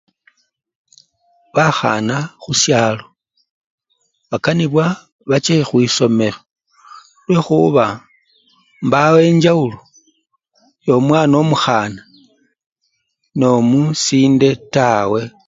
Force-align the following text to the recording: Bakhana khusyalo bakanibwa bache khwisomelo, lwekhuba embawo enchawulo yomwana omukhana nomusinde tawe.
Bakhana 1.55 2.17
khusyalo 2.43 3.05
bakanibwa 4.29 4.85
bache 5.29 5.55
khwisomelo, 5.67 6.39
lwekhuba 7.31 7.85
embawo 8.81 9.17
enchawulo 9.29 9.79
yomwana 10.87 11.35
omukhana 11.43 12.01
nomusinde 13.39 14.49
tawe. 14.73 15.21